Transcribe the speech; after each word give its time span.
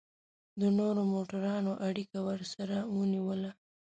د 0.59 0.61
نورو 0.77 1.01
موټرانو 1.13 1.71
اړیکه 1.87 2.19
ورسره 2.27 2.77
ونیوله. 2.95 3.51